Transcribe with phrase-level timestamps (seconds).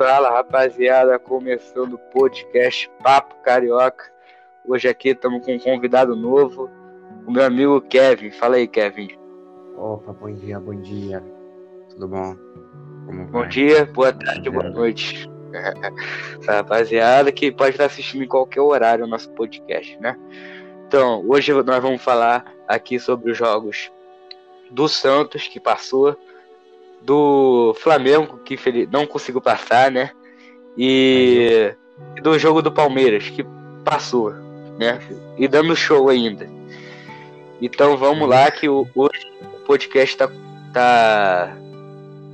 [0.00, 4.10] Fala rapaziada, começando o podcast Papo Carioca.
[4.66, 6.70] Hoje aqui estamos com um convidado novo,
[7.26, 8.30] o meu amigo Kevin.
[8.30, 9.10] Fala aí, Kevin.
[9.76, 11.22] Opa, bom dia, bom dia.
[11.90, 12.34] Tudo bom?
[13.04, 13.48] Como bom vai?
[13.48, 15.30] dia, boa tarde, boa noite.
[16.48, 20.18] rapaziada que pode estar assistindo em qualquer horário o nosso podcast, né?
[20.88, 23.92] Então, hoje nós vamos falar aqui sobre os jogos
[24.70, 26.16] do Santos que passou
[27.02, 28.58] do Flamengo, que
[28.90, 30.10] não conseguiu passar, né?
[30.76, 31.74] E
[32.22, 33.44] do jogo do Palmeiras, que
[33.84, 34.32] passou,
[34.78, 35.00] né?
[35.38, 36.48] E dando show ainda.
[37.60, 40.30] Então vamos lá, que o, hoje o podcast tá,
[40.72, 41.56] tá,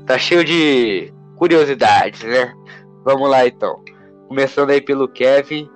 [0.07, 2.55] tá cheio de curiosidades, né?
[3.05, 3.83] Vamos lá então.
[4.29, 5.69] Começando aí pelo Kevin,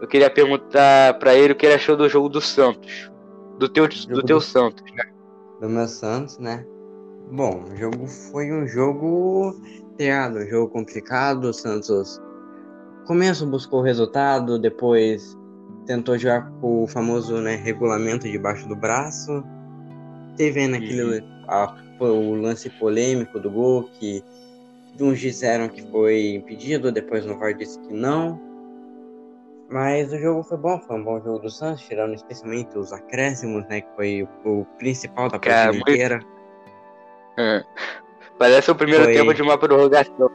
[0.00, 3.10] eu queria perguntar para ele o que ele achou do jogo do Santos.
[3.58, 5.04] Do teu, do teu Santos, né?
[5.60, 6.64] Do meu Santos, né?
[7.30, 9.54] Bom, o jogo foi um jogo
[9.96, 11.44] teado, um jogo complicado.
[11.44, 12.20] O Santos
[13.06, 15.36] começo buscou o resultado, depois
[15.86, 19.44] tentou jogar com o famoso né, regulamento debaixo do braço.
[20.36, 24.22] Teve ainda aquele a, o lance polêmico do gol que
[25.00, 28.40] uns disseram que foi impedido, depois no VAR disse que não.
[29.70, 33.66] Mas o jogo foi bom, foi um bom jogo do Santos, tirando especialmente os acréscimos,
[33.68, 33.82] né?
[33.82, 36.20] Que foi o, o principal da partida inteira.
[37.38, 37.64] É.
[38.36, 39.14] Parece o primeiro foi...
[39.14, 40.30] tempo de uma prorrogação.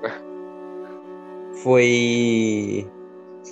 [1.61, 2.89] Foi.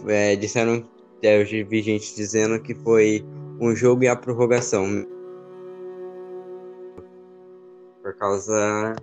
[0.08, 0.84] É, disseram.
[1.22, 3.24] É, eu vi gente dizendo que foi
[3.60, 5.06] um jogo e a prorrogação.
[8.02, 8.96] Por causa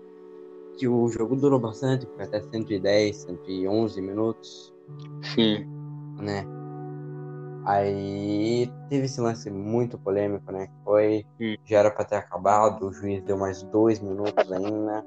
[0.76, 4.74] que o jogo durou bastante, foi até 110, 111 minutos.
[5.22, 5.66] Sim.
[6.20, 6.44] Né?
[7.68, 10.68] Aí teve esse lance muito polêmico, né?
[10.82, 11.54] Foi, hum.
[11.66, 15.04] já era para ter acabado, o juiz deu mais dois minutos ainda.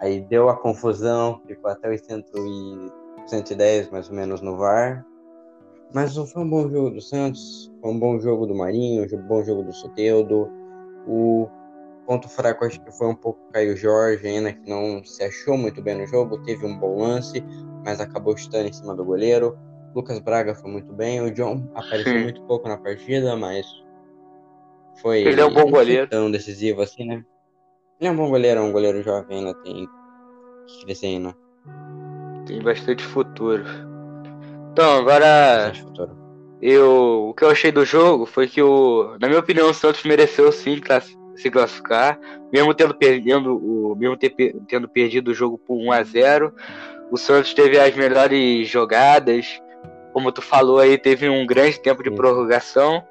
[0.00, 2.92] Aí deu a confusão, ficou até 800 e
[3.28, 5.06] 110 mais ou menos no VAR.
[5.94, 9.44] Mas foi um bom jogo do Santos, foi um bom jogo do Marinho, um bom
[9.44, 10.50] jogo do Soteudo.
[11.06, 11.48] O
[12.08, 15.56] ponto fraco acho que foi um pouco o Caio Jorge ainda, que não se achou
[15.56, 17.40] muito bem no jogo, teve um bom lance,
[17.84, 19.56] mas acabou chutando em cima do goleiro.
[19.94, 21.20] Lucas Braga foi muito bem.
[21.20, 22.22] O John apareceu Sim.
[22.24, 23.64] muito pouco na partida, mas
[25.00, 25.22] foi.
[25.22, 26.08] Ele é um bom goleiro.
[26.08, 27.24] Tão decisivo assim, né?
[28.00, 29.88] Ele é um bom goleiro, é um goleiro jovem, ainda tem
[30.66, 31.34] que crescer ainda.
[32.46, 33.64] Tem bastante futuro.
[34.72, 35.72] Então, agora.
[36.60, 40.02] Eu, o que eu achei do jogo foi que, o, na minha opinião, o Santos
[40.04, 40.80] mereceu sim
[41.36, 42.18] se classificar,
[42.50, 44.34] mesmo tendo, perdendo, o, mesmo ter,
[44.66, 46.54] tendo perdido o jogo por 1 a 0
[47.10, 49.60] O Santos teve as melhores jogadas,
[50.14, 53.02] como tu falou aí, teve um grande tempo de prorrogação.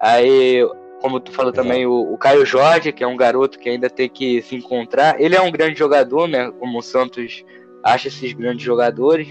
[0.00, 0.68] Aí,
[1.00, 4.08] como tu falou também, o, o, Caio Jorge, que é um garoto que ainda tem
[4.08, 5.20] que se encontrar.
[5.20, 6.50] Ele é um grande jogador, né?
[6.58, 7.44] Como o Santos
[7.84, 9.28] acha esses grandes jogadores.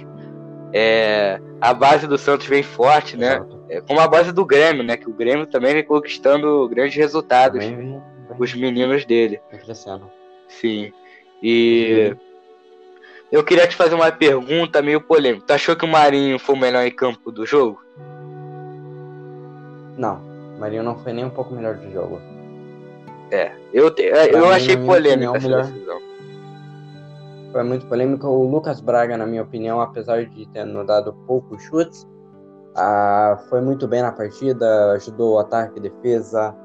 [0.72, 3.46] É, a base do Santos vem forte, né?
[3.68, 4.96] É, como a base do Grêmio, né?
[4.96, 7.62] Que o Grêmio também vem conquistando grandes resultados.
[8.30, 9.42] com Os meninos dele.
[10.48, 10.94] Sim.
[11.44, 12.14] E.
[12.14, 12.29] Uhum
[13.32, 15.46] eu queria te fazer uma pergunta meio polêmica.
[15.48, 17.80] Tu achou que o Marinho foi o melhor em campo do jogo?
[19.98, 20.20] Não,
[20.56, 22.20] o Marinho não foi nem um pouco melhor do jogo.
[23.32, 25.64] É, eu, te, eu mim, achei polêmica essa melhor...
[25.66, 26.00] decisão.
[27.52, 28.28] Foi muito polêmico.
[28.28, 32.08] O Lucas Braga, na minha opinião, apesar de ter dado poucos chutes,
[32.76, 36.56] ah, foi muito bem na partida, ajudou o ataque e defesa,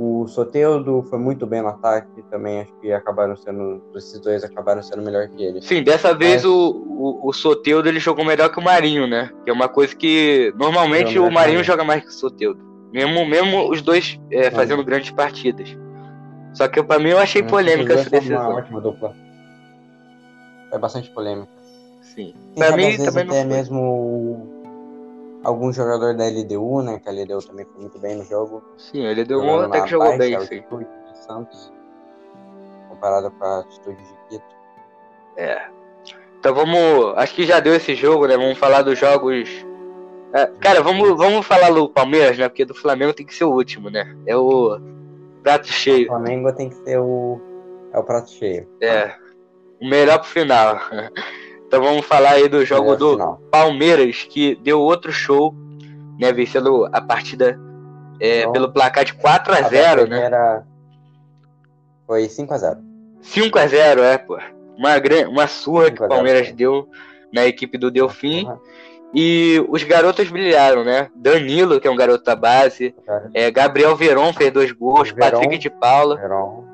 [0.00, 4.82] o Soteudo foi muito bem no ataque também, acho que acabaram sendo, esses dois acabaram
[4.82, 5.60] sendo melhor que ele.
[5.60, 6.44] Sim, dessa vez Mas...
[6.46, 9.30] o, o, o Soteudo ele jogou melhor que o Marinho, né?
[9.44, 12.58] Que é uma coisa que normalmente o Marinho joga mais que o Soteudo.
[12.90, 15.76] Mesmo, mesmo os dois é, fazendo grandes partidas.
[16.54, 18.40] Só que pra mim eu achei polêmica essa decisão.
[18.40, 19.14] Uma ótima dupla.
[20.72, 21.52] É bastante polêmica.
[22.00, 22.34] Sim.
[22.54, 23.56] Quem pra mim também não até foi.
[23.56, 24.59] mesmo
[25.42, 26.98] algum jogador da LDU, né?
[26.98, 28.62] Que a LDU também foi muito bem no jogo.
[28.76, 30.62] Sim, a LDU até que jogou bem, sim.
[31.26, 31.72] Santos,
[32.88, 34.56] comparado com a atitude de Quito.
[35.36, 35.68] É.
[36.38, 37.14] Então vamos.
[37.16, 38.36] Acho que já deu esse jogo, né?
[38.36, 39.48] Vamos falar dos jogos.
[40.32, 42.48] É, cara, vamos, vamos falar do Palmeiras, né?
[42.48, 44.16] Porque do Flamengo tem que ser o último, né?
[44.26, 44.78] É o
[45.42, 46.04] prato cheio.
[46.04, 47.40] O Flamengo tem que ser o.
[47.92, 48.68] É o prato cheio.
[48.80, 49.14] É.
[49.80, 50.80] O melhor pro final.
[51.70, 53.40] Então vamos falar aí do jogo do final.
[53.48, 55.54] Palmeiras, que deu outro show,
[56.18, 56.32] né?
[56.32, 57.60] Vencendo a partida
[58.18, 60.24] é, então, pelo placar de 4 a 0 né?
[60.24, 60.64] Era...
[62.08, 62.80] Foi 5 a 0
[63.22, 64.36] 5 a 0 é, pô.
[64.76, 64.94] Uma,
[65.28, 66.88] uma surra que o Palmeiras deu
[67.32, 68.46] na equipe do Delfim.
[68.46, 68.58] Uhum.
[69.14, 71.08] E os garotos brilharam, né?
[71.14, 72.92] Danilo, que é um garoto da base.
[73.32, 75.12] É, Gabriel Veron fez dois gols.
[75.12, 76.16] Veron, Patrick de Paula.
[76.16, 76.69] Veron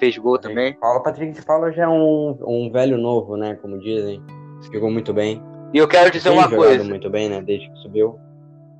[0.00, 0.72] fez gol também.
[0.72, 3.54] Paulo Patrick de Paula já é um, um velho novo, né?
[3.60, 4.20] Como dizem.
[4.72, 5.40] Jogou muito bem.
[5.72, 6.82] E eu quero dizer uma coisa.
[6.82, 7.40] muito bem, né?
[7.40, 8.18] Desde que subiu.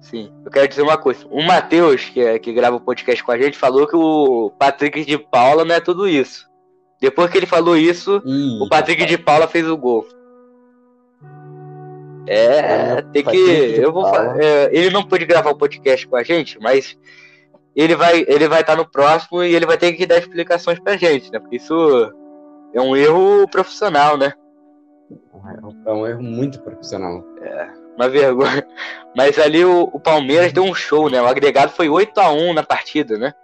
[0.00, 1.26] Sim, eu quero dizer uma coisa.
[1.30, 5.04] O Matheus, que, é, que grava o podcast com a gente, falou que o Patrick
[5.04, 6.48] de Paula não é tudo isso.
[7.00, 10.06] Depois que ele falou isso, Ih, o Patrick de Paula fez o gol.
[12.26, 13.74] É, é tem que.
[13.76, 14.06] Eu vou.
[14.38, 16.96] É, ele não pôde gravar o podcast com a gente, mas
[17.74, 20.78] ele vai ele vai estar tá no próximo e ele vai ter que dar explicações
[20.78, 21.38] pra gente, né?
[21.38, 22.12] Porque isso
[22.72, 24.32] é um erro profissional, né?
[25.86, 27.24] É um erro muito profissional.
[27.42, 28.66] É, uma vergonha.
[29.16, 31.20] Mas ali o, o Palmeiras deu um show, né?
[31.20, 33.34] O agregado foi 8x1 na partida, né?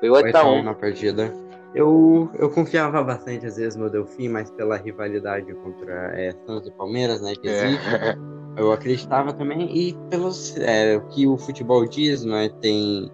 [0.00, 1.32] Foi 8x1 na partida.
[1.74, 6.72] Eu, eu confiava bastante, às vezes, no Delfim, mas pela rivalidade contra é, Santos e
[6.72, 7.52] Palmeiras, né, que é.
[7.52, 8.16] existe, é.
[8.56, 13.10] eu acreditava também, e pelos é, que o futebol diz, né, tem,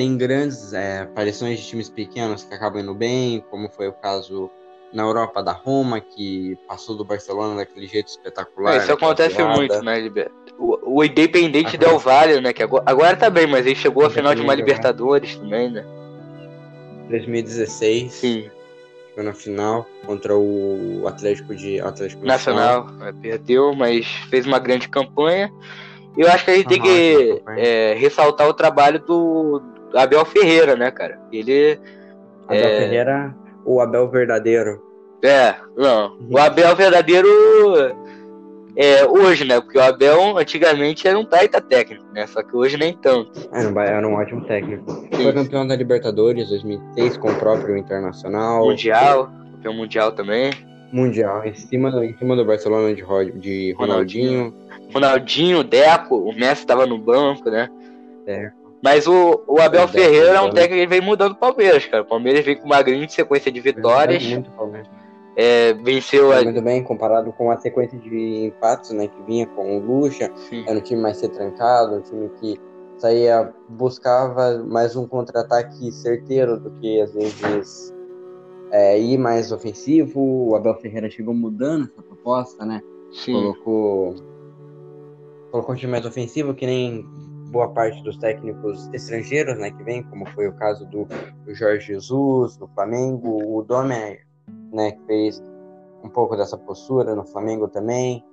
[0.00, 4.50] tem grandes é, aparições de times pequenos que acabam indo bem, como foi o caso
[4.94, 8.76] na Europa da Roma, que passou do Barcelona daquele jeito espetacular.
[8.76, 10.54] É, isso acontece muito, né, Libertadores?
[10.58, 14.08] O, o Independente Del Valle, né, que agora, agora tá bem, mas ele chegou à
[14.08, 15.84] final de uma Libertadores também, né?
[17.10, 18.10] 2016.
[18.10, 18.50] Sim.
[19.08, 22.84] Ficou na final contra o Atlético de Atlético Nacional.
[22.84, 23.08] Nacional.
[23.08, 25.52] É, perdeu, mas fez uma grande campanha.
[26.16, 29.62] Eu acho que a gente tem que é, ressaltar o trabalho do
[29.94, 31.18] Abel Ferreira, né, cara?
[31.32, 31.78] Ele.
[32.46, 32.78] Abel é...
[32.80, 33.34] Ferreira,
[33.64, 34.82] o Abel verdadeiro.
[35.22, 36.16] É, não.
[36.30, 37.28] O Abel verdadeiro
[38.76, 39.60] é, hoje, né?
[39.60, 42.26] Porque o Abel antigamente era um baita técnico, né?
[42.26, 43.48] Só que hoje nem tanto.
[43.52, 44.90] Era um, era um ótimo técnico.
[44.90, 45.22] Sim.
[45.22, 48.64] Foi campeão da Libertadores 2006 com o próprio Internacional.
[48.64, 50.50] Mundial, campeão mundial também.
[50.92, 53.04] Mundial, em cima do, em cima do Barcelona de,
[53.38, 54.54] de Ronaldinho.
[54.92, 57.68] Ronaldinho, Deco, o Messi estava no banco, né?
[58.26, 58.50] É.
[58.82, 62.02] Mas o, o Abel Ferreira é um técnico que vem mudando o Palmeiras, cara.
[62.02, 64.24] O Palmeiras vem com uma grande sequência de vitórias.
[64.24, 64.88] Muito Palmeiras.
[65.36, 66.42] É, venceu a...
[66.42, 70.30] Muito bem, comparado com a sequência de empates né, que vinha com o Lucha.
[70.48, 70.64] Sim.
[70.66, 72.58] Era um time mais retrancado, um time que
[72.96, 77.94] saía, buscava mais um contra-ataque certeiro do que às vezes
[78.70, 80.20] é, ir mais ofensivo.
[80.20, 82.82] O Abel Ferreira chegou mudando essa proposta, né?
[83.12, 83.32] Sim.
[83.32, 84.14] Colocou,
[85.50, 87.06] colocou um time mais ofensivo, que nem
[87.50, 91.06] boa parte dos técnicos estrangeiros, né, que vem, como foi o caso do,
[91.44, 94.20] do Jorge Jesus, do Flamengo, o Domer
[94.72, 95.42] né, que fez
[96.02, 98.24] um pouco dessa postura no Flamengo também.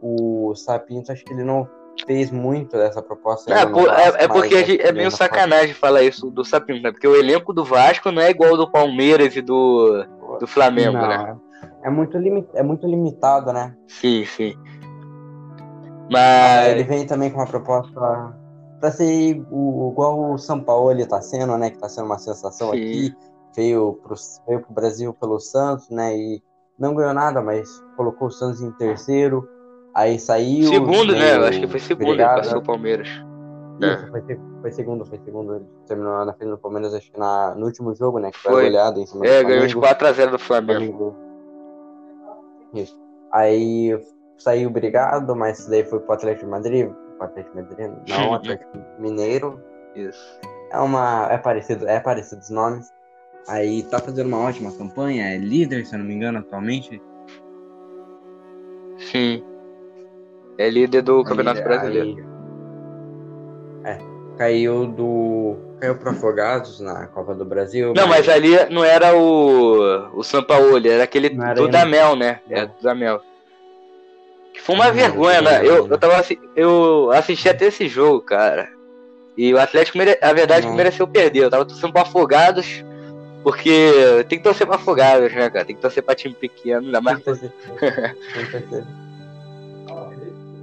[0.00, 1.68] O Sapinto, acho que ele não
[2.06, 3.52] fez muito dessa proposta.
[3.52, 6.90] É, por, é, é porque gente, é meio sacanagem falar isso do Sapinto, né?
[6.90, 10.04] Porque o elenco do Vasco não é igual ao do Palmeiras e do,
[10.40, 11.36] do Flamengo, não, né?
[11.82, 13.74] É muito, limit, é muito limitado, né?
[13.86, 14.54] Sim, sim.
[16.10, 16.68] Mas.
[16.68, 18.34] Ele vem também com uma proposta
[18.80, 21.70] para ser o, igual o São Paulo ele tá sendo, né?
[21.70, 22.76] Que tá sendo uma sensação sim.
[22.76, 23.14] aqui
[23.54, 24.14] veio pro,
[24.46, 26.16] veio pro Brasil pelo Santos, né?
[26.16, 26.42] E
[26.78, 29.48] não ganhou nada, mas colocou o Santos em terceiro.
[29.94, 30.68] Aí saiu.
[30.68, 31.36] Segundo, né?
[31.36, 32.42] Acho que foi segundo, brigada.
[32.42, 33.08] passou o Palmeiras.
[33.80, 34.22] Isso, foi,
[34.60, 35.56] foi, segundo, foi segundo.
[35.56, 38.30] Ele terminou na frente do Palmeiras, acho que na, no último jogo, né?
[38.30, 41.14] Que foi, foi olhado em cima É, ganhou de 4x0 do Flamengo.
[42.72, 42.98] Isso.
[43.32, 43.98] Aí
[44.38, 46.90] saiu brigado, mas daí foi pro Atlético de Madrid.
[47.16, 49.60] Pro Atlético de Madrid, não, Atlético Mineiro.
[49.94, 50.40] Isso.
[50.72, 51.28] É uma.
[51.30, 52.92] É parecido, é parecido os nomes.
[53.46, 57.00] Aí tá fazendo uma ótima campanha, é líder, se eu não me engano, atualmente.
[58.98, 59.44] Sim.
[60.56, 62.26] É líder do aí, Campeonato Brasileiro.
[63.84, 63.98] Aí, é,
[64.38, 65.56] caiu do.
[65.78, 67.92] Caiu pro Afogados na Copa do Brasil.
[67.94, 70.18] Não, mas, mas ali não era o.
[70.18, 72.40] O Sampaoli, era aquele do Damel, né?
[72.48, 72.58] É.
[72.60, 73.20] Era do Damel.
[74.64, 75.60] Foi uma vergonha, né?
[75.60, 76.24] Eu, eu, tava,
[76.56, 78.68] eu assisti até esse jogo, cara.
[79.36, 80.18] E o Atlético, mere...
[80.22, 81.44] a verdade, é que mereceu perder.
[81.44, 82.82] Eu tava torcendo pro Afogados
[83.42, 85.66] porque tem que torcer pra afogados, né, cara?
[85.66, 87.18] Tem que torcer pra time pequeno, ainda mais.
[87.18, 87.52] Tem torcer.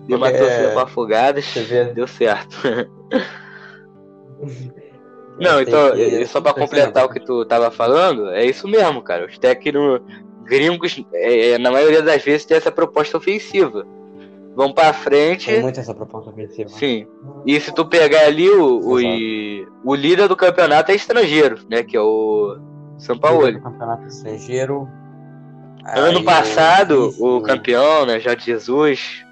[0.08, 1.46] Deu uma torcida pra afogados,
[1.94, 2.58] deu certo.
[5.40, 5.92] Não, então,
[6.28, 9.28] só pra completar o que tu tava falando, é isso mesmo, cara.
[9.28, 10.02] Os técnicos
[10.52, 13.88] gringos, é, na maioria das vezes, tem essa proposta ofensiva.
[14.54, 15.46] Vão pra frente.
[15.46, 16.70] Tem muito essa proposta ofensiva.
[16.70, 17.08] Sim.
[17.46, 21.84] E se tu pegar ali, o, o, o líder do campeonato é estrangeiro, né?
[21.84, 22.58] Que é o
[22.98, 23.62] são Paulo.
[23.62, 24.90] Campeonato estrangeiro.
[25.86, 29.24] Ano passado, o campeão, né, Jorge Jesus.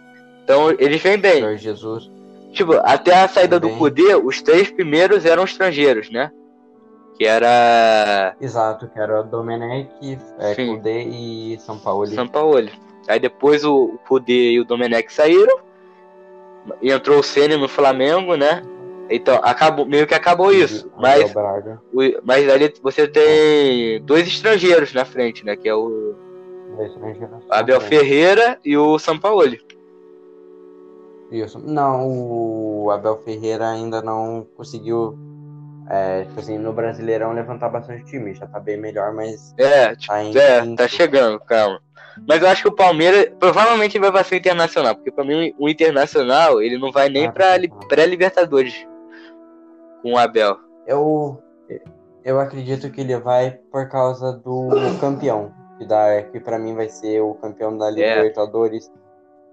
[0.43, 1.41] Então, eles vêm bem.
[1.41, 2.09] Jorge Jesus.
[2.53, 6.31] Tipo, até a saída do Kudê, os três primeiros eram estrangeiros, né?
[7.19, 8.35] Que era.
[8.41, 12.07] Exato, que era Domenech, é, Kudê e São Paulo.
[12.07, 12.69] São Paulo.
[13.07, 15.59] Aí depois o Kudê e o Domenech saíram.
[16.81, 18.63] E entrou o Ceni no Flamengo, né?
[19.09, 20.89] Então, acabou, meio que acabou isso.
[20.97, 25.55] Mas, o, mas ali você tem dois estrangeiros na frente, né?
[25.55, 26.15] Que é o,
[27.49, 29.59] Abel Ferreira e o Sampaoli.
[31.31, 31.59] Isso.
[31.59, 35.17] Não, o Abel Ferreira ainda não conseguiu,
[35.89, 38.36] é, tipo assim, no Brasileirão levantar bastante time.
[38.36, 39.53] Já tá bem melhor, mas.
[39.58, 41.81] É, tipo, tá, é, tá chegando, calma.
[42.27, 45.69] Mas eu acho que o Palmeiras provavelmente vai para ser internacional, porque para mim o
[45.69, 47.55] internacional ele não vai nem ah, para
[47.88, 48.86] pré-Libertadores
[50.01, 50.58] com o Abel.
[50.86, 51.41] Eu,
[52.24, 54.69] eu acredito que ele vai por causa do
[55.00, 57.91] campeão, que, dá, que para mim vai ser o campeão da é.
[57.91, 58.91] Libertadores.
[58.96, 59.00] É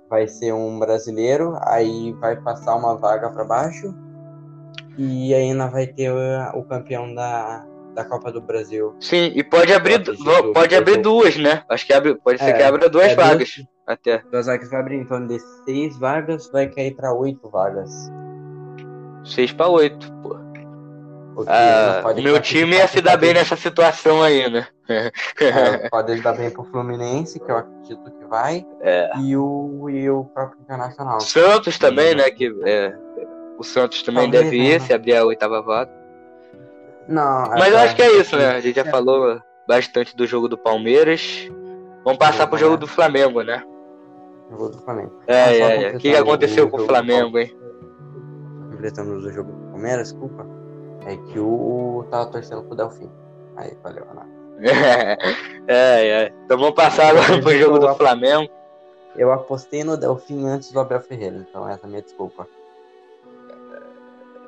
[0.09, 3.93] vai ser um brasileiro, aí vai passar uma vaga para baixo
[4.99, 8.95] e ainda vai ter o, o, campeão da, da Copa do Brasil.
[9.01, 10.03] Sim, e pode abrir
[10.53, 11.63] pode abrir duas, né?
[11.69, 14.19] Acho que abre, pode ser é, que abra duas é vagas duas, até.
[14.31, 17.91] Duas vagas vai abrir, então de seis vagas vai cair para oito vagas.
[19.25, 20.37] Seis para oito, pô.
[21.47, 24.67] Ah, o meu time ia se dar bem nessa situação aí, né?
[24.89, 25.11] É,
[25.91, 29.11] pode dar bem pro Fluminense, que eu acredito que vai, é.
[29.19, 31.21] e, o, e o próprio Internacional.
[31.21, 32.31] Santos também, né?
[32.31, 32.97] Que, é,
[33.59, 34.87] o Santos também Talvez, deve ir, né?
[34.87, 35.91] se abrir a oitava vaga.
[37.09, 38.49] Não, Mas eu acho que é isso, né?
[38.49, 41.49] A gente já falou bastante do jogo do Palmeiras.
[42.05, 43.63] Vamos passar pro jogo do Flamengo, né?
[44.51, 45.13] Jogo do Flamengo.
[45.27, 45.97] É, é, é.
[45.97, 47.57] O que aconteceu com o Flamengo, hein?
[48.71, 50.47] Completando o jogo do Palmeiras, desculpa.
[51.07, 53.11] É que o tava torcendo pro Delfim.
[53.57, 54.27] Aí, valeu, Ana.
[55.69, 56.33] é, é.
[56.45, 58.51] Então vamos passar agora pro jogo do Flamengo.
[59.17, 62.47] Eu apostei no Delfim antes do Abel Ferreira, então essa é a minha desculpa.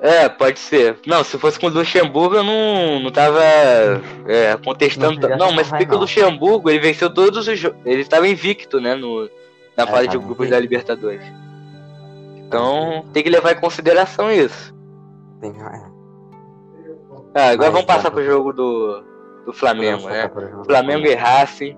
[0.00, 0.96] É, pode ser.
[1.06, 3.42] Não, se fosse com o Luxemburgo, eu não, não tava
[4.26, 5.28] é, contestando.
[5.28, 7.78] Não, não mas porque o Luxemburgo, ele venceu todos os jogos.
[7.84, 9.28] Ele estava invicto, né, no,
[9.76, 11.24] na é, fase de grupos da Libertadores.
[12.36, 14.74] Então, tem que levar em consideração isso.
[15.40, 15.60] Tem que...
[15.60, 15.98] É.
[17.34, 19.02] Ah, agora vamos passar pro jogo do,
[19.44, 20.30] do Flamengo, né?
[20.64, 21.76] Flamengo e Racing.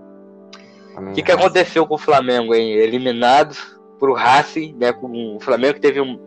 [0.96, 2.72] O que, que aconteceu com o Flamengo, hein?
[2.72, 3.56] Eliminado
[3.98, 4.92] pro Racing, né?
[4.92, 6.18] Com o Flamengo que teve um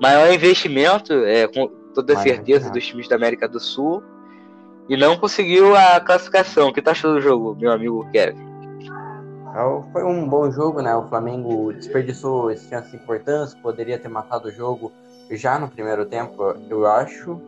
[0.00, 4.02] maior investimento, é, com toda certeza, dos times da América do Sul.
[4.88, 6.68] E não conseguiu a classificação.
[6.68, 8.46] O que tá achando do jogo, meu amigo Kevin?
[9.54, 10.94] É, foi um bom jogo, né?
[10.94, 14.92] O Flamengo desperdiçou esse chance importante, poderia ter matado o jogo
[15.30, 17.40] já no primeiro tempo, eu acho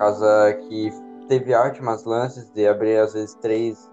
[0.00, 0.90] causa que
[1.28, 3.90] teve ótimas lances de abrir às vezes 3,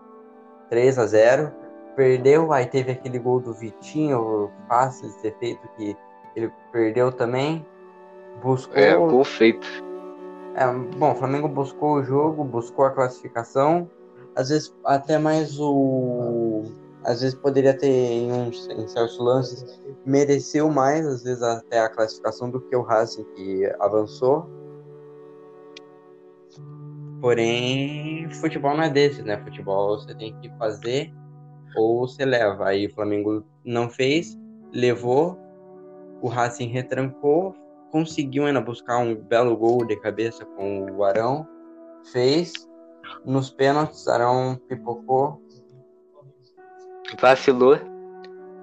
[0.69, 1.51] 3 a 0.
[1.95, 5.97] Perdeu, aí teve aquele gol do Vitinho, fácil de ser feito, que
[6.35, 7.65] ele perdeu também.
[8.41, 8.77] Buscou.
[8.77, 9.67] É, gol feito.
[10.55, 10.65] É,
[10.97, 13.89] bom, o Flamengo buscou o jogo, buscou a classificação.
[14.35, 16.63] Às vezes até mais o.
[17.03, 21.89] Às vezes poderia ter em, uns, em certos lances mereceu mais, às vezes até a
[21.89, 24.49] classificação do que o Racing que avançou.
[27.21, 29.37] Porém, futebol não é desse, né?
[29.43, 31.11] Futebol você tem que fazer
[31.75, 32.67] ou você leva.
[32.67, 34.37] Aí o Flamengo não fez,
[34.71, 35.37] levou,
[36.21, 37.55] o Racing retrancou,
[37.91, 41.47] conseguiu ainda buscar um belo gol de cabeça com o Arão,
[42.11, 42.53] fez.
[43.25, 45.41] Nos pênaltis, Arão pipocou.
[47.19, 47.77] Vacilou.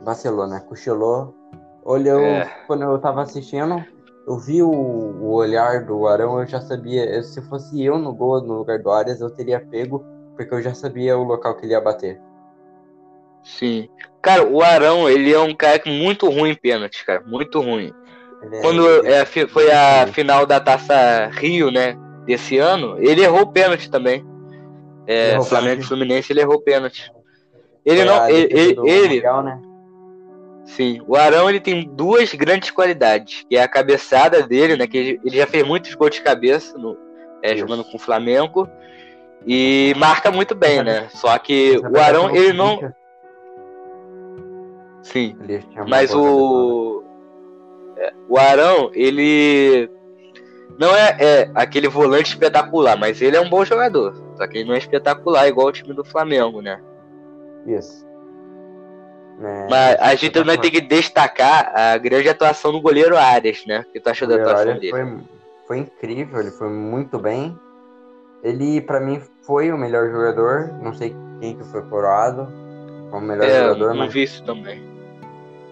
[0.03, 0.61] Vacilou, né?
[0.69, 1.35] Cochilou.
[1.83, 2.45] Olhou é.
[2.67, 3.85] quando eu tava assistindo,
[4.27, 7.23] eu vi o, o, olhar do Arão, eu já sabia.
[7.23, 10.05] Se fosse eu no gol no lugar do Arias, eu teria pego,
[10.37, 12.21] porque eu já sabia o local que ele ia bater.
[13.43, 13.89] Sim.
[14.23, 17.23] Cara, o Arão, ele é um cara muito ruim em pênalti, cara.
[17.27, 17.93] Muito ruim.
[18.53, 21.97] É, Quando é, foi a final da Taça Rio, né?
[22.27, 24.25] Desse ano, ele errou o pênalti também.
[25.07, 27.13] É, Flamengo e Fluminense, ele errou o pênalti.
[27.85, 28.29] Ele foi não.
[28.29, 28.49] Ele.
[28.51, 29.61] ele, ele né?
[30.65, 34.87] Sim, o Arão ele tem duas grandes qualidades, que é a cabeçada dele, né?
[34.87, 36.97] Que ele, já fez muitos gols de cabeça no,
[37.43, 38.67] é, jogando com o Flamengo
[39.47, 41.09] e marca muito bem, né?
[41.11, 42.81] Só que o Arão ele não.
[45.03, 45.37] Sim,
[45.87, 47.04] mas o
[48.29, 49.89] o Arão ele
[50.79, 54.15] não é, é, aquele volante espetacular, mas ele é um bom jogador.
[54.37, 56.81] Só que ele não é espetacular igual o time do Flamengo, né?
[57.67, 58.05] Isso.
[59.41, 63.85] É, Mas a gente também tem que destacar a grande atuação do goleiro Arias, né?
[63.89, 64.93] O que tu achou da atuação Arias dele?
[64.93, 65.19] Foi,
[65.67, 67.59] foi incrível, ele foi muito bem.
[68.43, 70.73] Ele, para mim, foi o melhor jogador.
[70.83, 72.47] Não sei quem que foi coroado
[73.11, 74.13] como melhor é, jogador, não mas.
[74.13, 74.83] vi isso também.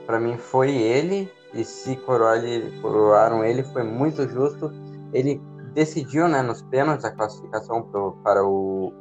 [0.06, 1.30] Pra mim foi ele.
[1.54, 4.70] E se coroaram ele, foi muito justo.
[5.12, 5.40] Ele
[5.74, 8.92] decidiu, né, nos pênaltis a classificação pro, para o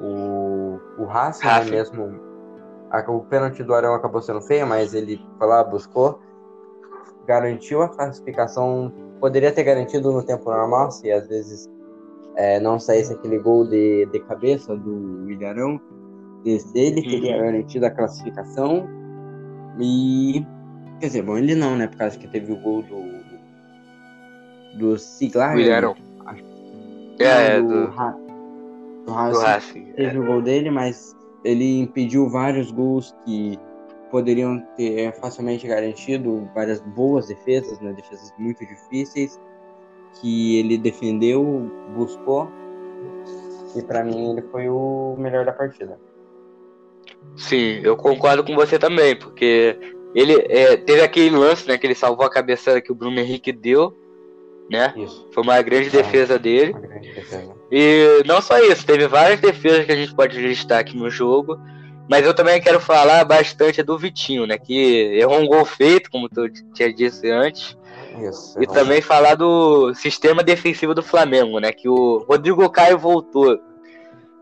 [0.00, 2.20] o, o Racing, né, mesmo
[3.08, 6.20] o pênalti do Arão acabou sendo feio, mas ele foi lá, buscou,
[7.26, 8.92] garantiu a classificação.
[9.20, 11.68] Poderia ter garantido no tempo normal, se às vezes
[12.36, 15.80] é, não saísse aquele gol de, de cabeça do Ilharão.
[16.44, 17.42] Ele teria uhum.
[17.42, 18.86] garantido a classificação
[19.80, 20.46] e.
[21.04, 21.86] Quer dizer, bom, ele não, né?
[21.86, 24.78] Por causa que teve o gol do.
[24.78, 25.54] Do Siglar.
[25.54, 25.94] William.
[27.18, 27.88] É, é, do.
[27.88, 29.92] Do, do Racing.
[29.92, 30.18] Teve é.
[30.18, 33.58] o gol dele, mas ele impediu vários gols que
[34.10, 37.92] poderiam ter facilmente garantido várias boas defesas, né?
[37.92, 39.38] Defesas muito difíceis
[40.22, 42.48] que ele defendeu, buscou
[43.76, 46.00] e para mim ele foi o melhor da partida.
[47.36, 49.78] Sim, eu concordo com você também, porque
[50.14, 53.52] ele é, teve aquele lance, né, que ele salvou a cabeçada que o Bruno Henrique
[53.52, 53.96] deu,
[54.70, 54.94] né?
[54.96, 55.28] Isso.
[55.32, 56.72] Foi uma grande defesa dele.
[56.72, 57.54] Grande defesa.
[57.70, 61.58] E não só isso, teve várias defesas que a gente pode listar aqui no jogo.
[62.08, 64.58] Mas eu também quero falar bastante do Vitinho, né?
[64.58, 67.76] Que errou um gol feito, como tu tinha dito antes.
[68.28, 71.72] Isso, e também falar do sistema defensivo do Flamengo, né?
[71.72, 73.58] Que o Rodrigo Caio voltou.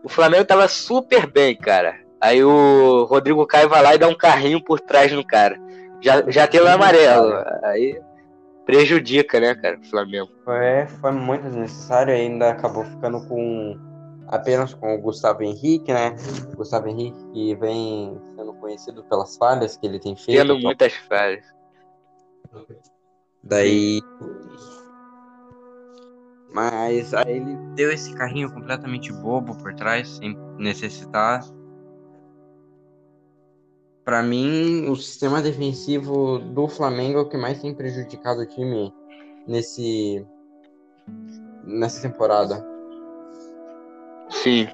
[0.03, 2.02] O Flamengo tava super bem, cara.
[2.23, 5.59] Aí o Rodrigo Caio vai lá e dá um carrinho por trás no cara.
[5.99, 7.33] Já, já tem o amarelo.
[7.63, 8.01] Aí
[8.65, 10.31] prejudica, né, cara, o Flamengo.
[10.45, 12.13] Foi, foi muito desnecessário.
[12.13, 13.77] Ainda acabou ficando com
[14.29, 16.15] apenas com o Gustavo Henrique, né?
[16.53, 20.47] O Gustavo Henrique que vem sendo conhecido pelas falhas que ele tem feito.
[20.47, 21.43] Tendo muitas falhas.
[23.43, 23.99] Daí.
[26.53, 31.41] Mas aí ele deu esse carrinho completamente bobo por trás, sem necessitar.
[34.03, 38.93] Para mim, o sistema defensivo do Flamengo é o que mais tem prejudicado o time
[39.47, 40.25] nesse
[41.63, 42.65] nessa temporada.
[44.29, 44.67] Sim.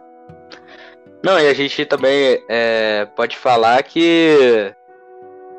[1.24, 4.74] Não, e a gente também é, pode falar que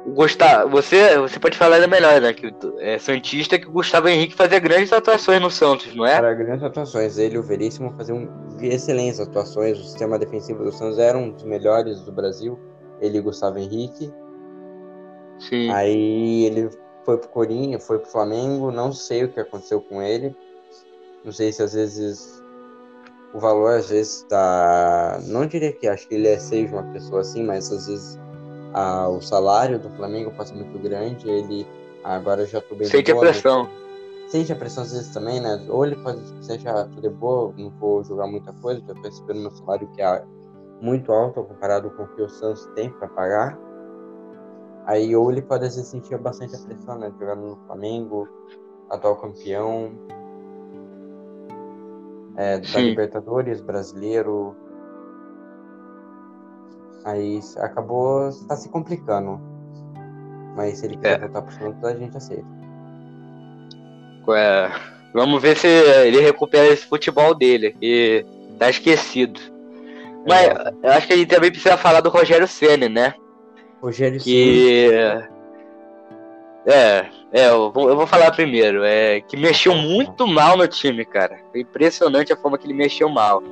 [0.07, 2.33] Gustavo, você, você pode falar ainda melhor, né?
[2.33, 6.15] Que é Santista que o Gustavo Henrique fazia grandes atuações no Santos, não é?
[6.15, 7.19] Era grandes atuações.
[7.19, 8.29] Ele e o Veríssimo faziam
[8.61, 9.79] excelentes atuações.
[9.79, 12.59] O sistema defensivo do Santos era um dos melhores do Brasil.
[13.01, 14.13] Ele e Gustavo Henrique.
[15.39, 15.71] Sim.
[15.71, 16.71] Aí ele
[17.05, 18.71] foi pro Corinthians, foi pro Flamengo.
[18.71, 20.37] Não sei o que aconteceu com ele.
[21.25, 22.43] Não sei se às vezes
[23.33, 25.21] o valor às vezes tá.
[25.25, 28.19] Não diria que acho que ele é seja uma pessoa assim, mas às vezes
[28.73, 31.67] ah, o salário do Flamengo ser muito grande, ele
[32.05, 33.69] agora já tô bem Sente a pressão.
[34.29, 35.65] Sente a pressão às vezes também, né?
[35.69, 39.41] Ou ele pode seja tudo de boa, não vou jogar muita coisa, já tô recebendo
[39.41, 40.25] meu salário que é
[40.81, 43.59] muito alto comparado com o que o Santos tem para pagar.
[44.87, 47.13] Aí ou ele pode vezes sentir bastante a pressão, né?
[47.19, 48.29] Jogando no Flamengo,
[48.89, 49.93] atual campeão
[52.37, 52.91] é, da Sim.
[52.91, 54.57] Libertadores, brasileiro,
[57.05, 59.41] Aí acabou tá se complicando.
[60.57, 61.19] Mas se ele quiser é.
[61.19, 62.61] voltar pro Santos, a gente aceita.
[64.37, 64.71] É,
[65.15, 68.25] vamos ver se ele recupera esse futebol dele, que
[68.59, 69.41] tá esquecido.
[70.27, 70.75] Mas é.
[70.83, 73.15] eu acho que a gente também precisa falar do Rogério Senna, né?
[73.83, 74.91] Rogério que...
[76.67, 78.83] É, é, eu vou, eu vou falar primeiro.
[78.85, 81.39] É que mexeu muito mal no time, cara.
[81.51, 83.43] Foi impressionante a forma que ele mexeu mal.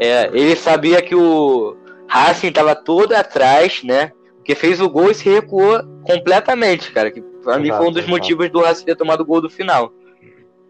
[0.00, 4.12] É, ele sabia que o, Racing tava todo atrás, né?
[4.36, 7.10] Porque fez o gol e se recuou completamente, cara.
[7.10, 8.10] Que pra exato, mim foi um dos exato.
[8.10, 9.92] motivos do Racing ter tomado o gol do final.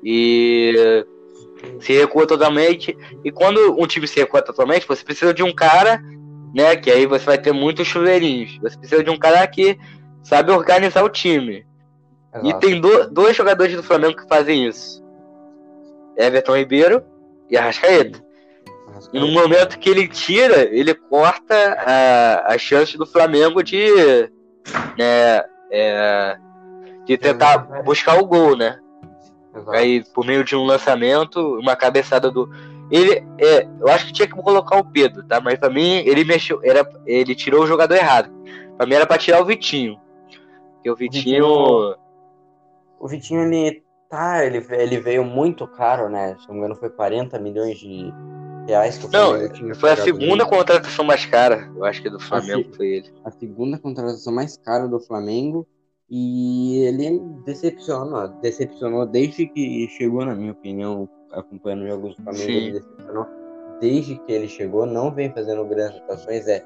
[0.02, 1.04] E
[1.80, 2.96] se recua totalmente.
[3.24, 6.00] E quando um time se recua totalmente, você precisa de um cara,
[6.54, 6.76] né?
[6.76, 8.58] Que aí você vai ter muitos chuveirinhos.
[8.58, 9.78] Você precisa de um cara que
[10.22, 11.66] sabe organizar o time.
[12.34, 12.46] Exato.
[12.46, 15.04] E tem do, dois jogadores do Flamengo que fazem isso:
[16.16, 17.02] Everton Ribeiro
[17.50, 18.22] e Arrascaeta.
[19.12, 24.30] E no momento que ele tira, ele corta a, a chance do Flamengo de,
[24.96, 26.36] né, é,
[27.04, 28.78] de tentar buscar o gol, né?
[29.54, 29.70] Exato.
[29.70, 32.50] Aí, por meio de um lançamento, uma cabeçada do.
[32.90, 35.40] Ele, é, eu acho que tinha que colocar o Pedro, tá?
[35.40, 38.30] Mas pra mim, ele mexeu, era, ele tirou o jogador errado.
[38.76, 39.98] Pra mim era pra tirar o Vitinho.
[40.74, 41.96] Porque o Vitinho.
[43.00, 46.36] O Vitinho, ele tá, ele, ele veio muito caro, né?
[46.40, 48.12] Se não me engano, foi 40 milhões de,
[48.66, 49.34] reais que Não,
[49.74, 53.14] foi a segunda contratação mais cara, eu acho que do Flamengo a, foi ele.
[53.24, 55.66] A segunda contratação mais cara do Flamengo
[56.10, 62.72] e ele decepcionou, decepcionou desde que chegou, na minha opinião, acompanhando jogos do Flamengo, ele
[62.72, 63.26] decepcionou
[63.80, 66.64] desde que ele chegou, não vem fazendo grandes atuações, é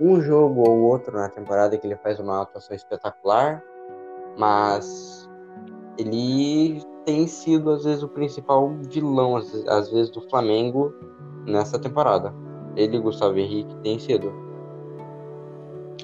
[0.00, 3.62] um jogo ou outro na temporada que ele faz uma atuação espetacular,
[4.36, 5.28] mas
[5.98, 10.92] ele tem sido às vezes o principal vilão às, às vezes do Flamengo
[11.46, 12.34] nessa temporada.
[12.74, 14.32] Ele e Gustavo Henrique têm sido.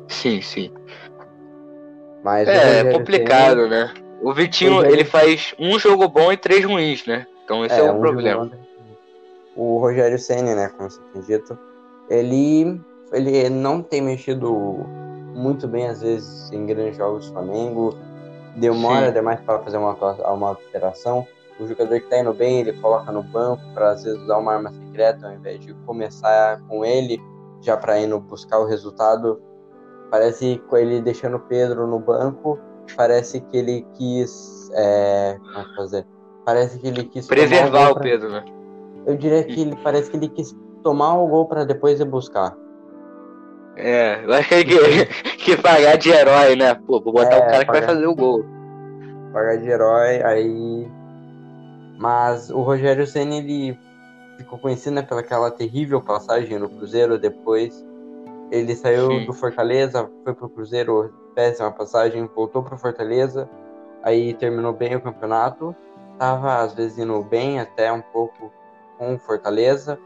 [0.09, 0.71] Sim, sim.
[2.23, 3.71] Mas é, é complicado, tem...
[3.71, 3.95] né?
[4.23, 4.95] O Vitinho, Rogério...
[4.95, 7.27] ele faz um jogo bom e três ruins, né?
[7.45, 8.51] Então esse é, é o um problema.
[9.57, 11.59] O Rogério Senna, né, como você tem dito,
[12.09, 12.81] ele
[13.13, 14.87] ele não tem mexido
[15.35, 17.95] muito bem, às vezes, em grandes jogos do Flamengo.
[18.57, 19.13] Demora Sim.
[19.13, 19.95] demais para fazer uma,
[20.33, 21.27] uma alteração.
[21.59, 24.55] O jogador que está indo bem, ele coloca no banco para às vezes usar uma
[24.55, 27.21] arma secreta ao invés de começar com ele,
[27.61, 29.41] já para ir buscar o resultado.
[30.13, 32.59] Parece com ele deixando o Pedro no banco,
[32.95, 34.71] parece que ele quis.
[34.75, 36.07] É, como é fazer?
[36.45, 37.27] Parece que ele quis.
[37.27, 38.45] Preservar o, Pedro, né?
[39.07, 42.55] Eu diria que ele parece que ele quis tomar o gol para depois ir buscar.
[43.75, 46.75] É, eu acho que ele que, que pagar de herói, né?
[46.75, 48.45] Pô, vou botar é, o cara que vai fazer o gol.
[49.33, 50.93] Pagar de herói, aí.
[51.99, 53.79] Mas o Rogério Senna, ele
[54.37, 57.19] ficou conhecido né, pelaquela terrível passagem no Cruzeiro.
[57.19, 57.83] Depois
[58.53, 59.25] ele saiu Sim.
[59.25, 63.49] do Fortaleza, foi pro Cruzeiro, péssima passagem, voltou pro Fortaleza.
[64.03, 65.75] Aí terminou bem o campeonato.
[66.19, 68.53] Tava às vezes indo bem, até um pouco
[68.99, 69.99] com o Fortaleza.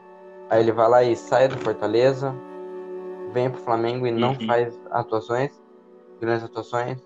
[0.49, 2.33] Aí ele vai lá e sai do Fortaleza,
[3.33, 4.47] vem pro Flamengo e não uhum.
[4.47, 5.51] faz atuações,
[6.21, 7.05] grandes atuações.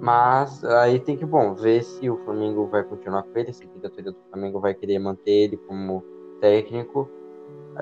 [0.00, 3.66] Mas aí tem que, bom, ver se o Flamengo vai continuar com ele, se a
[3.66, 6.02] diretoria do Flamengo vai querer manter ele como
[6.40, 7.06] técnico.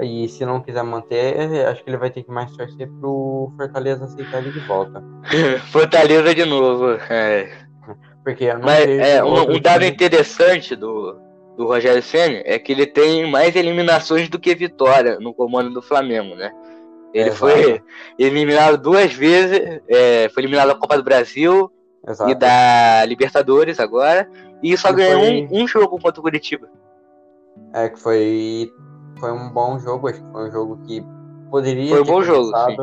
[0.01, 4.05] E se não quiser manter, acho que ele vai ter que mais torcer pro Fortaleza
[4.05, 5.03] aceitar ele de volta.
[5.72, 7.51] Fortaleza de novo, é.
[8.22, 11.18] Porque Mas é, um, um dado interessante do,
[11.57, 15.83] do Rogério Senna é que ele tem mais eliminações do que vitória no comando do
[15.83, 16.53] Flamengo, né?
[17.12, 17.83] Ele é, foi
[18.18, 21.70] eliminado duas vezes, é, foi eliminado da Copa do Brasil
[22.07, 22.31] Exato.
[22.31, 24.31] e da Libertadores agora,
[24.62, 25.48] e só ganhou foi...
[25.51, 26.68] um, um, jogo contra o Curitiba.
[27.74, 28.70] É, que foi,
[29.18, 31.04] foi um bom jogo, acho que foi um jogo que
[31.50, 32.76] poderia foi um bom jogo, sim.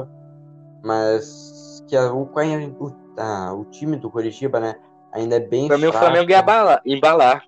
[0.84, 4.76] mas que a, o, o, a, o time do Curitiba, né,
[5.12, 6.82] ainda é bem Pra mim o Flamengo ia embalar.
[6.86, 7.44] embalar.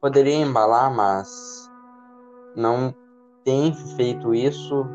[0.00, 1.70] Poderia embalar, mas
[2.56, 2.94] não
[3.44, 4.86] tem feito isso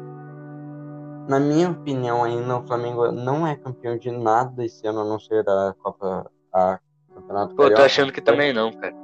[1.29, 5.19] na minha opinião, ainda o Flamengo não é campeão de nada esse ano, a não
[5.19, 6.79] ser a Copa, a
[7.13, 7.81] Campeonato Pô, Carioca.
[7.81, 8.95] tô achando que também não, cara.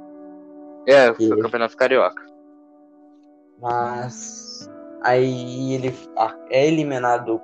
[0.88, 2.20] É, foi o Campeonato Carioca.
[3.60, 4.70] Mas
[5.02, 5.94] aí ele
[6.50, 7.40] é eliminado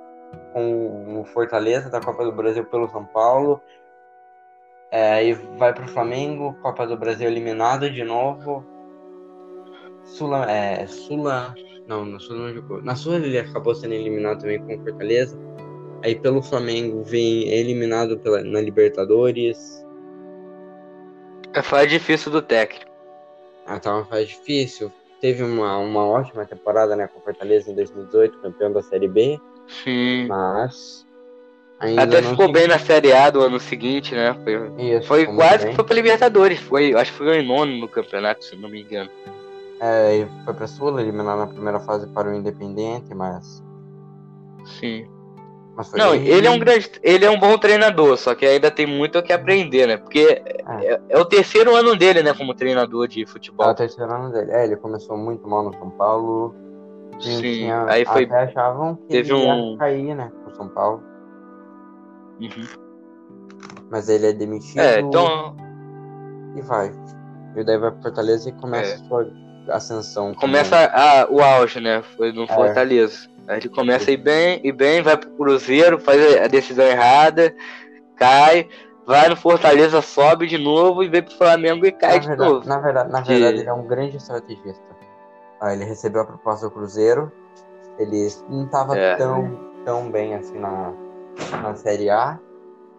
[0.53, 3.61] com o Fortaleza da Copa do Brasil pelo São Paulo.
[4.91, 8.63] É, aí vai pro Flamengo, Copa do Brasil eliminado de novo.
[10.03, 11.55] Sula, é, Sula,
[11.87, 12.81] não, na Sula não jogou.
[12.81, 15.37] Na Sula ele acabou sendo eliminado também com o Fortaleza.
[16.03, 19.83] Aí pelo Flamengo vem eliminado pela, na Libertadores.
[21.53, 22.91] É fase difícil do técnico.
[23.65, 24.91] Ah, tá uma fase difícil.
[25.23, 29.39] Teve uma, uma ótima temporada né, com o Fortaleza em 2018, campeão da Série B.
[29.69, 30.27] Sim.
[30.27, 31.07] Mas.
[31.79, 34.35] Até ficou bem na Série A do ano seguinte, né?
[34.43, 36.59] Foi, Isso, foi quase que foi pra Libertadores.
[36.59, 39.09] Foi, acho que foi em nono no campeonato, se não me engano.
[39.79, 43.63] É, foi pra Sula, eliminar na primeira fase para o Independente, mas.
[44.77, 45.07] Sim.
[45.75, 46.27] Mas não, bem...
[46.27, 46.91] ele é um grande.
[47.01, 49.97] Ele é um bom treinador, só que ainda tem muito o que aprender, né?
[49.97, 50.93] Porque é.
[50.93, 53.67] é, é o terceiro ano dele, né, como treinador de futebol.
[53.67, 54.51] É o terceiro ano dele.
[54.51, 56.55] É, ele começou muito mal no São Paulo.
[57.19, 58.25] Sim, tinha, aí foi.
[58.25, 59.71] Até achavam que teve ele um...
[59.71, 61.03] ia cair, né, pro São Paulo.
[62.39, 62.83] Uhum.
[63.89, 64.79] Mas ele é demitido.
[64.79, 65.55] É, então.
[66.55, 66.91] E vai.
[67.55, 68.95] E daí vai pro Fortaleza e começa é.
[68.95, 69.27] a sua
[69.69, 70.33] ascensão.
[70.35, 72.03] Começa a, o auge, né?
[72.15, 72.47] Foi no é.
[72.47, 73.32] Fortaleza.
[73.47, 77.53] Aí ele começa a ir bem, e bem, vai pro Cruzeiro, faz a decisão errada,
[78.15, 78.69] cai,
[79.05, 82.49] vai no Fortaleza, sobe de novo e vem pro Flamengo e cai na de verdade,
[82.49, 82.67] novo.
[82.67, 84.83] Na verdade, na verdade, ele é um grande estrategista.
[85.61, 87.31] Aí ele recebeu a proposta do Cruzeiro,
[87.97, 89.15] ele não estava é.
[89.15, 90.93] tão, tão bem assim na,
[91.61, 92.39] na Série A,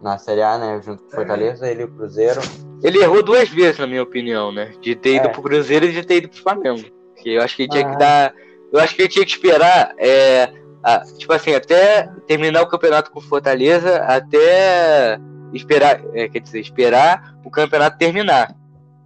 [0.00, 2.40] na Série A, né, junto com o Fortaleza, ele e o Cruzeiro.
[2.83, 4.72] Ele errou duas vezes, na minha opinião, né?
[4.80, 5.30] De ter ido é.
[5.30, 6.85] pro Cruzeiro e de ter ido pro Flamengo.
[7.16, 7.90] Que eu acho que ele tinha ah.
[7.90, 8.35] que dar.
[8.74, 9.94] Eu acho que ele tinha que esperar.
[9.98, 15.16] É, a, tipo assim, até terminar o campeonato com Fortaleza, até
[15.52, 16.02] esperar.
[16.12, 18.52] É, quer dizer, esperar o campeonato terminar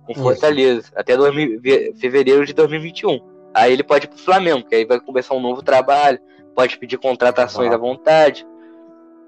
[0.07, 0.81] com Fortaleza.
[0.81, 0.92] Isso.
[0.96, 1.61] Até 2000,
[2.00, 3.20] fevereiro de 2021.
[3.52, 6.18] Aí ele pode ir pro Flamengo, que aí vai começar um novo trabalho,
[6.54, 8.46] pode pedir contratações à vontade.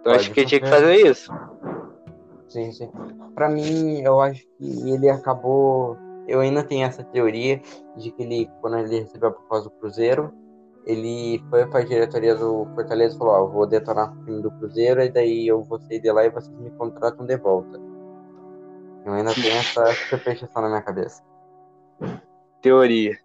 [0.00, 1.31] Então pode acho que ele tinha que fazer isso.
[2.48, 2.90] Sim, sim.
[3.35, 5.98] Pra mim, eu acho que ele acabou.
[6.26, 7.61] Eu ainda tenho essa teoria
[7.96, 10.33] de que ele, quando ele recebeu a proposta do Cruzeiro,
[10.87, 14.42] ele foi para a diretoria do Fortaleza e falou: Ó, oh, vou detonar o time
[14.42, 17.78] do Cruzeiro, e daí eu vou sair de lá e vocês me contratam de volta.
[19.04, 21.22] Eu ainda tenho essa superstição na minha cabeça.
[22.62, 23.18] Teoria.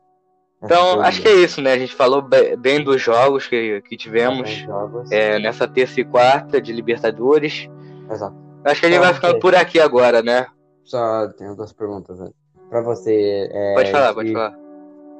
[0.63, 1.73] Então, acho que é isso, né?
[1.73, 2.23] A gente falou
[2.57, 5.11] bem dos jogos que, que tivemos jogos.
[5.11, 7.69] É, nessa terça e quarta de Libertadores.
[8.09, 8.35] Exato.
[8.63, 10.47] Acho que a gente vai ficando por aqui agora, né?
[10.83, 12.33] Só tenho duas perguntas, velho.
[12.69, 13.49] Pra você.
[13.51, 14.57] É, pode falar, pode falar.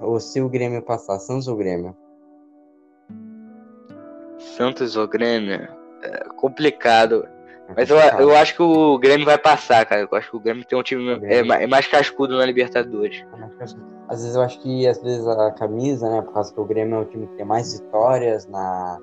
[0.02, 1.96] Ou se o Grêmio passar, Santos ou Grêmio?
[4.38, 5.68] Santos ou Grêmio?
[6.04, 7.28] É complicado.
[7.76, 10.02] Mas eu, eu acho que o Grêmio vai passar, cara.
[10.02, 13.26] Eu acho que o Grêmio tem um time é, é, mais cascudo na Libertadores.
[14.08, 16.22] Às vezes eu acho que às vezes a camisa, né?
[16.22, 19.00] Por causa que o Grêmio é um time que tem mais vitórias na,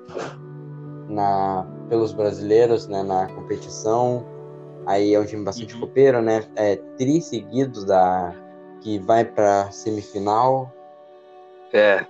[1.09, 3.03] na, pelos brasileiros, né?
[3.03, 4.25] Na competição.
[4.85, 5.81] Aí é um time bastante uhum.
[5.81, 6.43] copeiro, né?
[6.55, 8.33] É tri seguidos da
[8.81, 10.71] que vai para semifinal.
[11.71, 12.05] É.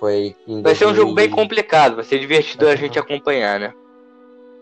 [0.00, 3.72] Foi vai ser um jogo bem complicado, vai ser divertido vai a gente acompanhar, né?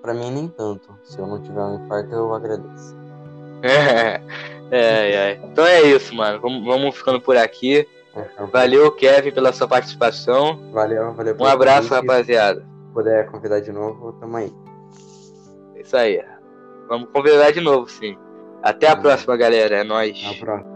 [0.02, 0.98] Pra mim, nem tanto.
[1.04, 2.96] Se eu não tiver um infarto, eu agradeço.
[4.72, 5.40] É, é, é.
[5.44, 6.40] Então é isso, mano.
[6.40, 7.86] Vamos, vamos ficando por aqui.
[8.16, 10.58] É, valeu, Kevin, pela sua participação.
[10.72, 11.36] Valeu, valeu.
[11.38, 12.60] Um abraço, rapaziada.
[12.60, 14.52] Se puder convidar de novo, tamo aí.
[15.82, 16.22] Isso aí.
[16.88, 18.16] Vamos convidar de novo, sim.
[18.62, 19.78] Até a próxima, galera.
[19.78, 20.16] É nóis.
[20.24, 20.71] Até a próxima.